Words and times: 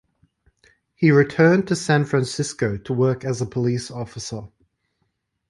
He 0.95 1.11
returned 1.11 1.67
to 1.67 1.75
San 1.75 2.05
Francisco 2.05 2.75
to 2.75 2.91
work 2.93 3.23
as 3.23 3.39
a 3.39 3.45
police 3.45 3.91
officer. 3.91 4.47